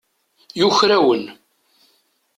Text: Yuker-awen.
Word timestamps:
Yuker-awen. 0.59 1.25